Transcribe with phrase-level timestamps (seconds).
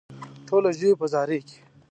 [0.47, 1.57] ټوله ژوي په زاري کې.